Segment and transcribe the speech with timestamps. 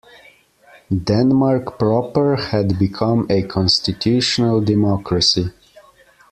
[1.03, 5.51] Denmark proper had become a constitutional democracy.